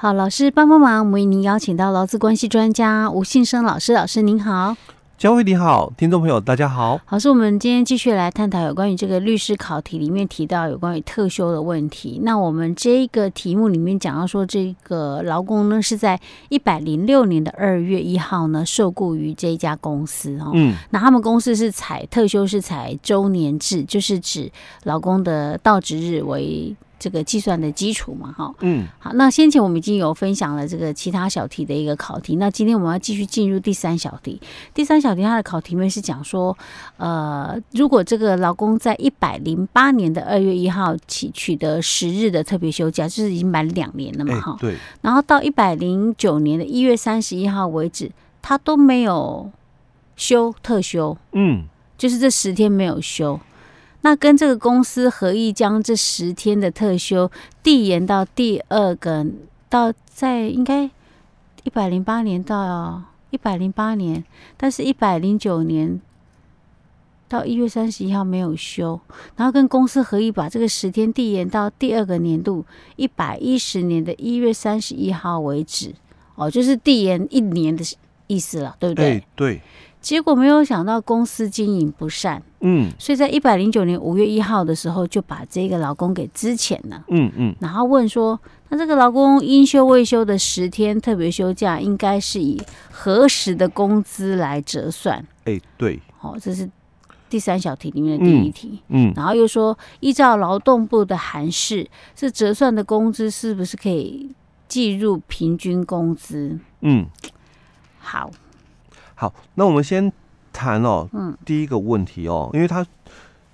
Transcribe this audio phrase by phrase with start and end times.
[0.00, 4.76] 好，老师帮帮忙，我们为您邀请到劳资关系专家吴信生老师，老师您好。
[5.18, 7.00] 嘉惠你好，听众朋友大家好。
[7.10, 12.20] 老师，我们今天继续来探讨有关于这个律师考题里面提到有关于特休的问题。
[12.22, 20.52] 那我们这个题目里面讲到说，这个劳工呢是在一百零六年的二月一号呢受雇于这一家公司哦。
[20.54, 20.76] 嗯。
[20.90, 24.48] 那他们公司是采特休是采周年制，就是指
[24.84, 26.76] 劳工的到职日为。
[26.98, 34.40] 这个计算的基础嘛，哈，嗯，好，那先前我们已经有分享了这个其他小题的一个考题，那今天我们要继续进入第三小题。
[34.74, 36.56] 第三小题它的考题面是讲说，
[36.96, 48.10] 呃，如果这个劳工在一百零八年的二月一号起取得十日的特别休假，就是已经满两年了嘛，哈、欸，对，然后到一百零九年的一月三十一号为止，
[48.42, 49.50] 他都没有
[50.16, 51.64] 休特休，嗯，
[51.96, 53.38] 就是这十天没有休。
[54.02, 57.30] 那跟这个公司合意将这十天的特休
[57.62, 59.26] 递延到第二个，
[59.68, 60.84] 到在应该
[61.64, 64.24] 一百零八年到一百零八年，
[64.56, 66.00] 但是一百零九年
[67.28, 69.00] 到一月三十一号没有休，
[69.36, 72.64] 然后跟公司合意把这个十天递延到第二个年度
[72.96, 75.92] 一百一十年的一月三十一号为止，
[76.36, 77.84] 哦，就是递延一年的
[78.28, 79.24] 意思了，对不对？
[79.34, 79.60] 对。
[80.08, 92.58] 结果没有想到公司经营不善，嗯，所以在一百零九年五月一号的时候就把这个劳工给支遣了，嗯嗯，然后问说，那这个劳工应休未休的十天特别休假，应该是以
[92.90, 95.22] 何时的工资来折算？
[95.44, 96.66] 哎，对，好，这是
[97.28, 104.30] 第三小题里面的第一题，嗯，然后又说，依照劳动部的函释，这折算的工资是不是可以
[104.68, 106.58] 计入平均工资？
[106.80, 107.04] 嗯，
[107.98, 108.30] 好。
[109.20, 110.12] 好，那我们先
[110.52, 112.86] 谈哦，嗯，第一个问题哦，因为他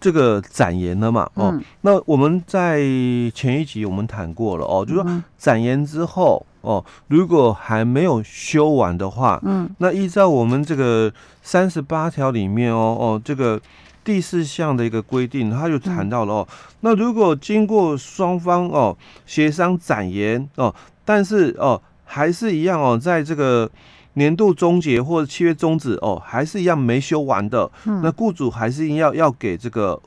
[0.00, 2.78] 这个展延了嘛，哦，那我们在
[3.34, 13.60] 前一集我们谈过了哦，就是说展延之后哦，如果还没有修完的话，嗯，那依照我们这个三十八条里面哦哦这个
[14.04, 16.48] 第四项的一个规定，他就谈到了哦，
[16.82, 20.72] 那如果经过双方哦协商展延哦，
[21.04, 23.68] 但是哦还是一样哦，在这个。
[24.18, 29.98] 年度终结或者契约终止哦，还是一样没休完的，嗯、那雇主还是一样要给这个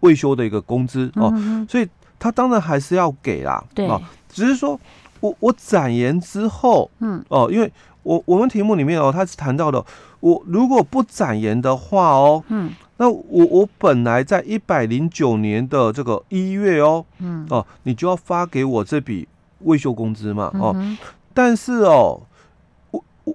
[0.00, 1.86] 未休的一个工资哦，嗯、所以
[2.18, 3.86] 他当然还是要给啦，对。
[3.86, 4.80] 哦，只是说
[5.20, 7.22] 我我展延之后，嗯。
[7.28, 7.70] 哦，因为
[8.02, 9.84] 我我们题目里面哦，他是谈到的，
[10.20, 17.46] 我如果不展延的话哦，嗯，那我我本来在一百零九年的这个一月哦，嗯。
[17.50, 19.28] 哦，你就要发给我这笔
[19.60, 20.96] 未休工资嘛，哦，嗯、
[21.34, 22.22] 但是哦。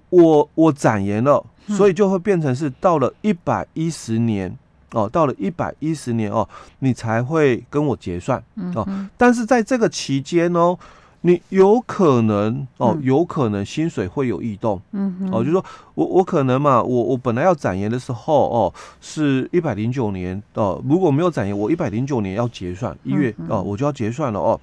[0.10, 4.56] 我我展延了，所以就会变成是到了一百一十年
[4.92, 6.48] 哦，到了一百一十年哦，
[6.80, 8.42] 你才会跟我结算
[8.76, 8.88] 哦。
[9.18, 10.78] 但是在这个期间哦，
[11.22, 15.66] 你有可能哦，有可能薪水会有异动，嗯哦，就是说
[15.96, 24.60] 我我可能嘛，我我本来要展延的时候哦，是一百零九年哦，如果没有展延，我一百零九年要结算一月哦，我就要结算了哦。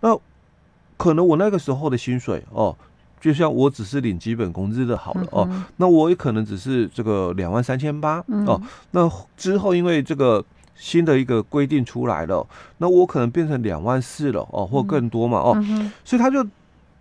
[0.00, 0.18] 那
[0.96, 2.76] 可能我那个时候的薪水哦。
[3.20, 8.60] 就像我只是领基本工资的好了哦，那我也可能只是这个两万三千八哦。
[8.92, 10.42] 那之后因为这个
[10.74, 12.46] 新的一个规定出来了，
[12.78, 15.52] 那我可能变成两万四了哦，或更多嘛哦。
[16.02, 16.42] 所以他就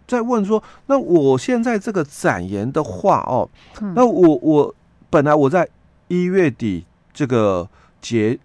[0.06, 3.50] 在问说，那我现在这个展延的话哦，
[3.96, 4.76] 那我我
[5.10, 5.66] 本来我在
[6.10, 7.70] 一月底这个
[8.02, 8.38] 结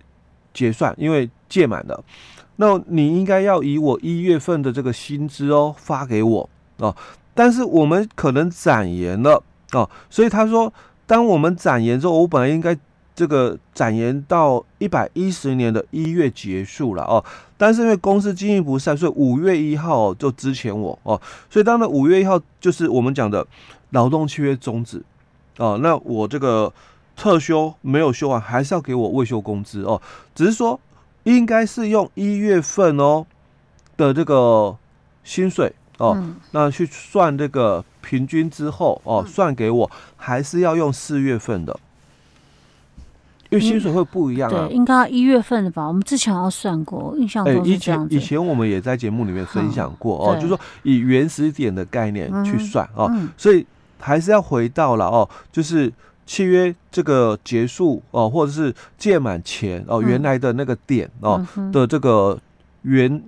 [0.52, 2.04] 结算，因为届满了，
[2.56, 6.94] 那你应该要以我一月份的这个薪资哦发给我哦。
[7.34, 10.72] 但是我们可能展延了哦，所以他说，
[11.06, 12.76] 当我们展延之后，我本来应该
[13.14, 17.24] 这个展延到一百一十年的一月结束了哦，
[17.56, 23.46] 但是因为公司经营不善，所以五月一号就之前我哦，所以当然五月一号就是我们讲的
[23.90, 25.02] 劳动契约终止
[25.58, 26.72] 哦，那我这个
[27.16, 30.00] 特休没有休完，还是要给我未休工资哦，
[30.34, 30.78] 只是说
[31.24, 33.26] 应该是用一月份哦
[33.96, 34.76] 的这个
[35.24, 35.74] 薪水。
[35.98, 41.78] 哦，那去算这个平均之后哦，算给我还是要用四月份的，
[43.50, 44.66] 因为薪水会不一样啊。
[44.66, 45.86] 对，应该一月份的吧？
[45.86, 48.14] 我们之前要算过，印象中是这样子。
[48.14, 53.64] 以前我们也在节目里面分享过哦，就是说以原始点的概念去算哦，所以
[54.00, 55.92] 还是要回到了哦，就是
[56.26, 62.36] 契约这个结束哦，或者是届满前哦，原来的那个点哦的这个
[62.82, 63.22] 原。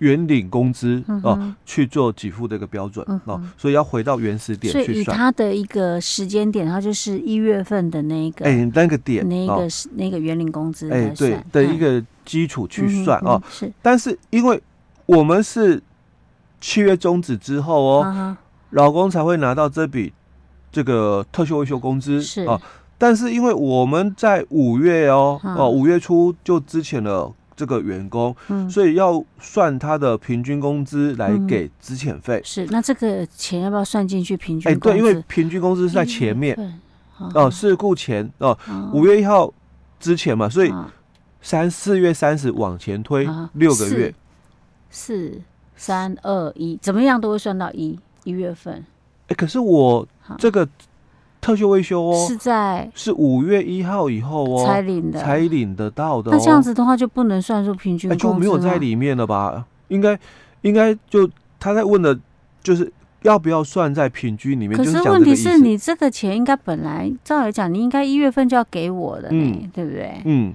[0.00, 4.84] 原领工资哦，去做给付的一个标准哦，所以要回到原始点去算。
[4.86, 13.40] 所以以它的一个时间点，它就是一月份的那个哎，那个点，那个是那个原领工资哎，对的一个基础去算哦。
[13.50, 14.60] 是，但是因为
[15.06, 15.82] 我们是
[16.60, 18.38] 契约终止之后哦，啊、
[18.70, 20.12] 劳工才会拿到这笔
[20.72, 22.44] 这个特休未休工资是。
[22.44, 22.60] 啊。
[22.96, 32.40] 但是因为我们在五月哦哦五月初就之前了这个员工，嗯，所以要算他的平均工资来给资遣费。
[32.42, 34.72] 是，那这个钱要不要算进去平均？
[34.72, 36.56] 哎，对，因为平均工资是在前面
[37.34, 38.56] 哦，事故前哦，
[38.94, 39.52] 五月一号
[39.98, 40.72] 之前嘛，所以
[41.42, 44.14] 三四月三十往前推六个月，
[44.88, 45.38] 四
[45.76, 48.82] 三二一，怎么样都会算到一一月份。
[49.28, 50.08] 哎，可是我
[50.38, 50.66] 这个。
[51.40, 56.30] 特休未休哦，是在是五月一号以后哦才领的，才领得到的。
[56.30, 59.64] 那这样子的话就不能算入平均工资，就没有在里面了吧？
[59.88, 60.18] 应该
[60.62, 61.28] 应该就
[61.58, 62.18] 他在问的，
[62.62, 62.92] 就是
[63.22, 64.76] 要不要算在平均里面？
[64.76, 70.20] 可是问题是你这个钱应该本来照理讲，你应该一月份就要给我的，嗯，对不对？
[70.24, 70.54] 嗯。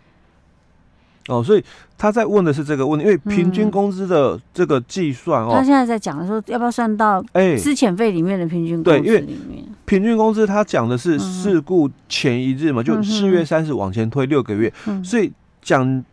[1.28, 1.64] 哦，所以
[1.98, 7.56] 他在问的是这个问题，因为平均工资的这个计算哦，他现在在讲的时候，要不要算到哎。
[7.56, 9.26] 资遣费里面的平均工资里面？
[9.26, 14.72] 对，因为平均工资他讲的是事故前一日嘛，就四月三十往前推六个月，
[15.04, 15.32] 所以
[15.64, 16.04] 讲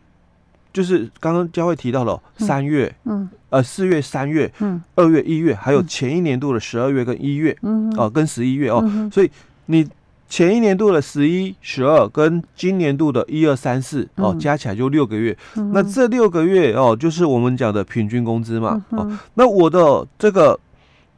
[0.71, 9.29] 就是刚刚佳慧提到了三月，嗯，呃四月、三月、嗯，二月、一月，还有前一年度的十二月跟一月，嗯，哦跟十一月哦，所以
[9.67, 9.87] 你。
[10.29, 15.37] 前一年度的十一、十二跟今年度的一二三四哦，加起来就六个月。
[15.55, 18.83] 嗯、那这六个月哦，就是我们讲的平均工资嘛。
[18.91, 20.59] 嗯、哦，那我的这个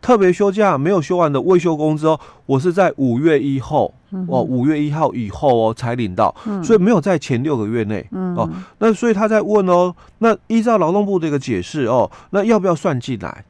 [0.01, 3.89] 特别休假没有休完的未休工资哦，我是在五月一号
[4.27, 8.05] 哦，五月一号以后哦才领到，嗯、所以没有在前六个月内。
[8.11, 8.49] 嗯、哦，
[8.79, 13.45] 那所以他在问哦，那依照劳动部的一个解释哦，那要不要算进来？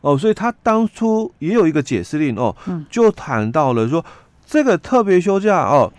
[0.00, 2.54] 哦，所以他当初也有一个解释令哦，
[2.90, 4.04] 就谈到了说，
[4.46, 5.92] 这个特别休假哦，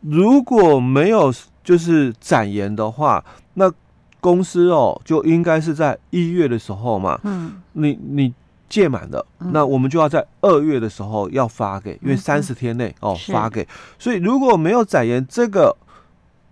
[0.00, 1.32] 如果没有
[1.64, 3.24] 就是展延的话，
[3.54, 3.72] 那
[4.20, 8.32] 公司哦就应该是在一月的时候嘛，嗯，你你
[8.68, 13.66] 届满的，那我们就要在二月的时候要发给，因为三十天内哦发给，
[13.98, 15.76] 所以如果没有展延，这个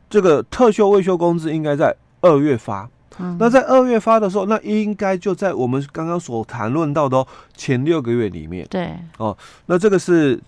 [0.09, 2.89] 这个特休未休工资应该在二月发。
[3.39, 8.67] 那在二月发的时候，那应该就在我们刚刚所谈论到的哦，前六个月里面。
[8.71, 9.37] 对哦，
[9.67, 10.41] 那这个是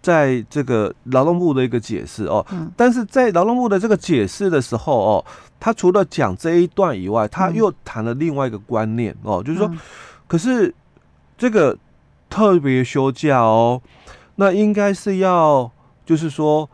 [0.00, 2.44] 在这个劳动部的一个解释哦。
[2.76, 5.24] 但是在劳动部的这个解释的时候哦，
[5.58, 9.70] 他除了讲这一段以外，他又谈了另外一个观念哦，就是说，
[10.28, 10.72] 可是
[11.36, 11.76] 这个
[12.30, 13.80] 特别休假哦，
[14.36, 15.70] 那应该是要
[16.06, 16.68] 就是说。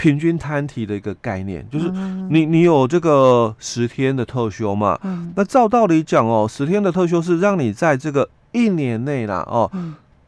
[0.00, 1.90] 平均摊提的一个概念，就是
[2.30, 4.98] 你你有这个十天的特休嘛？
[5.02, 9.70] 嗯、那照道理讲哦，十天的特休是让你在这个一年内啦哦，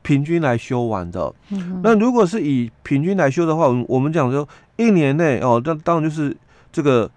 [0.02, 1.32] 平均来休完的。
[1.48, 4.46] 嗯、那如果是以平均来休的话，我们我们讲说
[4.76, 6.36] 一年内哦，那当然就是
[6.70, 7.10] 这个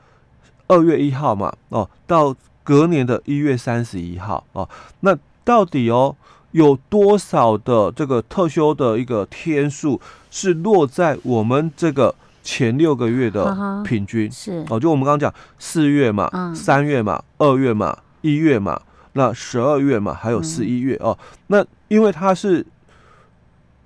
[0.67, 4.69] 二月一号嘛哦，到隔年的一月三十一号哦。
[5.01, 5.13] 那
[5.43, 6.15] 到底哦
[6.51, 9.99] 有多少的这个特休的一个天数
[10.31, 12.15] 是落在我们这个？
[12.45, 14.31] 前六个月的平均。
[14.31, 14.63] 是。
[14.69, 18.79] 哦，就我们刚刚讲四月嘛，三月嘛，二月嘛，一月嘛，
[19.13, 20.95] 那十二月嘛，还有十一月。
[21.01, 21.17] 哦。
[21.47, 22.63] 那因为它是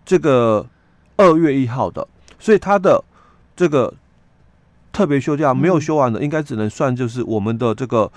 [0.05, 0.67] 这个
[1.15, 2.05] 二月一号的，
[2.37, 3.01] 所以它的
[3.55, 3.93] 这个
[4.91, 8.11] 特别休假没有休完的，应该只能算就是我们的这个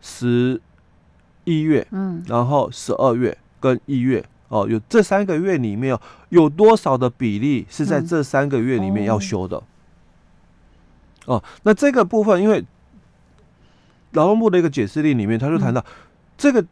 [0.00, 0.60] 十
[1.44, 4.24] 一月，嗯，然后十二月跟一月。
[4.50, 6.00] 哦，有这三个月里面哦，
[6.30, 9.56] 有多少的比例是在这三个月里面要休的？
[9.56, 9.62] 哦，
[11.62, 12.64] 那这个部分，因为
[14.12, 15.84] 劳动部的一个解释令里面，他就谈到
[16.36, 16.64] 这个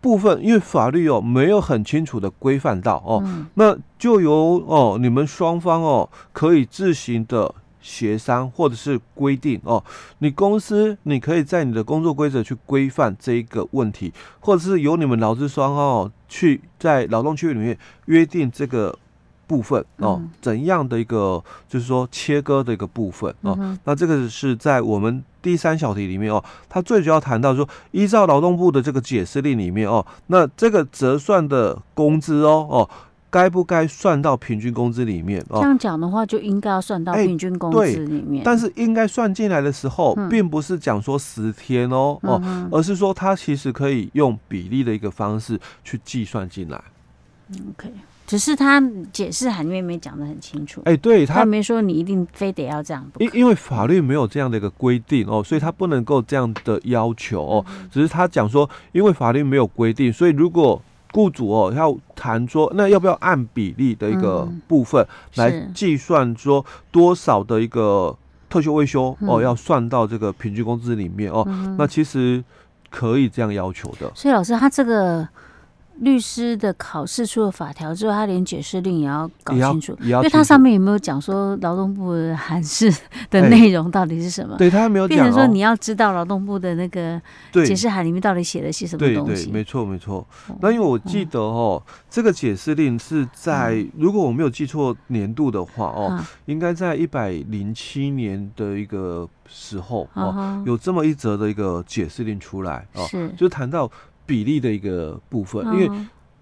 [0.00, 3.24] 部分，因为法律哦没有很清楚的规范到哦，
[3.54, 9.82] 那就由哦你们双方哦可以自行的协商或者是规定哦，
[10.18, 18.98] 你公司你可以在你的工作规则去规范这一个问题，或者是由你们劳资双方哦去在劳动区域里面约定这个。
[19.46, 32.90] 部分哦，怎样的一个就是说切割的一个部分哦，嗯、那这个是在我们第三小题里面哦，它最主要谈到说，依照劳动部的这个解释令里面哦，那这个折算的工资哦哦，
[33.30, 35.40] 该不该算到平均工资里面？
[35.48, 38.42] 哦，这样讲的话，就应该要算到平均工资里面。
[38.42, 46.80] 欸、但是应该算进来的时候，并不是讲说十天哦、嗯、哦，而是说它其实可以用比例的一个方式去计算进来。
[47.70, 47.92] OK。
[48.26, 57.64] 只是他解释函里面没讲的很清楚，哎、欸，对他，他没说你一定非得要这样，因因为法律没有这样的一个规定哦，所以他不能够这样的要求哦。
[57.68, 60.80] 嗯、只是他讲说，因为法律没有规定，所以如果
[61.12, 68.16] 雇主哦要谈说，那要不要按比例的一个部分来计算说多少的一个
[68.48, 72.42] 特休未休哦，要算到这个平均工资里面哦，嗯、那其实。
[72.90, 74.08] 可以这样要求的。
[74.14, 75.28] 所以老师，他这个。
[76.00, 82.92] 律师的考试出了法条之后，他连解释令也要搞清楚，因为他上面有没有讲说劳动部的函释
[83.30, 84.56] 的内容到底是什么？
[84.56, 87.20] 对他没有讲，变成说你要知道劳动部的那个
[87.52, 89.44] 解释函里面到底写了些什么东西？
[89.44, 90.26] 对，对对，没错没错。
[90.60, 103.88] 那因为我记得哦，嗯、这个解释令是在、嗯、如果我没有记错年度的话哦，嗯、应该在一百零七年的一个时候哦，嗯、有这么一则的一个解释令出来哦，是就谈到。
[104.26, 105.90] 比例的一个部分，因为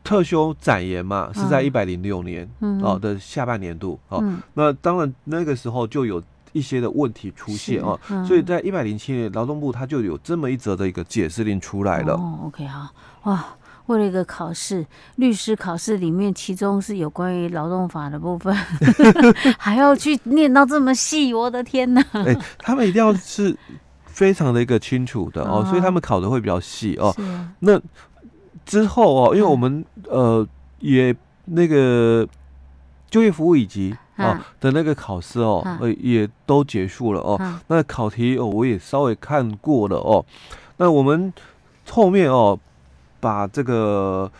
[0.04, 2.48] 特休展延嘛，是在一百零六年
[2.82, 4.22] 哦的下半年度哦，
[4.54, 6.22] 那当然那个时候就有
[6.52, 12.14] 一些的问题出现哦，所以在一百零七年劳动部它就有这么一则的一个解释令出来了。
[12.14, 12.88] 哦，OK 好，
[13.22, 13.44] 哇，
[13.86, 14.84] 为了一个考试，
[15.16, 18.54] 律师考试里面，其中是有关于劳动法的部分，
[19.56, 22.04] 还要去念到这么细，我的天哪！
[22.12, 23.56] 哎，他们一定要是。
[24.12, 27.14] 非常的一个清楚的哦，所以他们考的会比较细哦。
[27.60, 27.80] 那
[28.64, 30.46] 之后哦，因为我们呃
[30.80, 31.14] 也
[31.46, 32.28] 那个
[33.10, 37.60] 就业服务以及哦的那个考试哦，呃也都结束了哦。
[37.68, 40.24] 那考题哦我也稍微看过了哦。
[40.76, 41.32] 那我们
[41.90, 42.58] 后面哦
[43.18, 44.30] 把这个。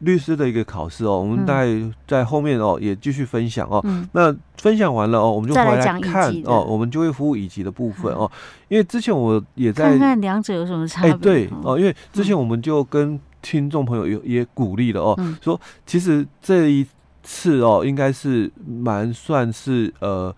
[0.00, 3.80] 律师的一个考试哦，我们大概在后面哦也继续分享哦。
[3.84, 8.30] 嗯、那分享完了哦，我们就回来看哦，我们就会服务乙级的部分哦。
[8.68, 11.10] 因为之前我也在看看两者有什么差别。
[11.10, 16.86] 哎，对哦，因为之前我们就跟听众朋友也也鼓励了哦，嗯、说其实这一
[17.24, 20.32] 次哦，应该是蛮算是呃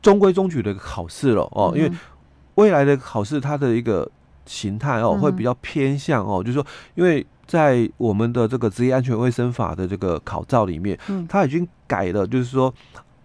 [0.00, 1.92] 中规中矩的一个考试了哦，因为
[2.54, 4.10] 未来的考试它的一个
[4.46, 7.26] 形态哦会比较偏向哦，就是说因为。
[7.46, 12.72] 在我们的这个职业安全卫生法的这个考照里面，嗯，他已经改了，就是说，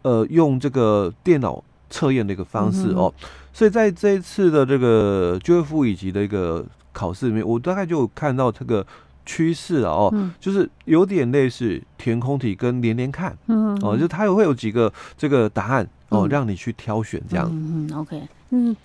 [0.01, 3.13] 呃，用这个电脑测验的一个方式哦，
[3.53, 8.85] 所以在这一次的这个就业服务乙级的一个考试里面，我大概就看到这个
[9.25, 18.75] 趋势了哦，就是有点类似填空题跟连连看，嗯，哦，就它也会有几个这个答案哦，让你去挑选这样，嗯嗯，OK，嗯。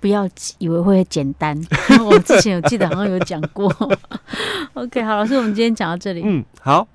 [0.00, 0.28] 不要
[0.58, 1.58] 以为会简单，
[2.06, 3.72] 我之前有记得好像有讲过。
[4.74, 6.22] OK，好，老师，我们今天讲到这里。
[6.24, 6.86] 嗯，好。